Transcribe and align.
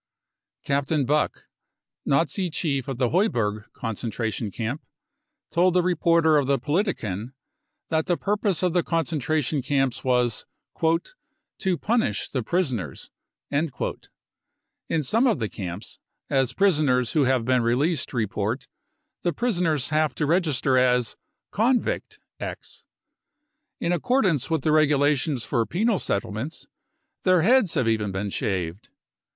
Captain 0.63 1.05
Buck, 1.05 1.45
Nazi 2.07 2.49
chief 2.49 2.87
of 2.87 2.97
the 2.97 3.09
Heuberg 3.09 3.71
concentration 3.73 4.49
camp, 4.49 4.83
told 5.51 5.75
the 5.75 5.83
reporter 5.83 6.37
of 6.37 6.47
the 6.47 6.57
Politiken 6.57 7.33
that 7.89 8.07
the 8.07 8.17
purpose 8.17 8.63
of 8.63 8.73
the 8.73 8.81
concentra 8.81 9.43
tion 9.45 9.61
camps 9.61 10.03
was" 10.03 10.47
to 11.59 11.77
punish 11.77 12.29
the 12.29 12.41
prisoners. 12.41 13.11
55 13.51 13.95
In 14.89 15.03
some 15.03 15.27
of 15.27 15.37
the 15.37 15.47
camps, 15.47 15.99
as 16.31 16.53
prisoners 16.53 17.11
who 17.11 17.25
have 17.25 17.45
been 17.45 17.61
released 17.61 18.11
report, 18.11 18.67
the 19.21 19.31
prisoners 19.33 19.91
have 19.91 20.15
to 20.15 20.25
register 20.25 20.79
as" 20.79 21.15
Convict 21.51 22.13
55 22.39 22.49
X. 22.53 22.85
In 23.79 23.91
accordance 23.91 24.49
with 24.49 24.63
the 24.63 24.71
regulations 24.71 25.43
for 25.43 25.63
penal 25.67 25.99
settlements, 25.99 26.65
their 27.21 27.43
heads 27.43 27.75
have 27.75 27.87
even 27.87 28.11
been 28.11 28.31
shaved. 28.31 28.89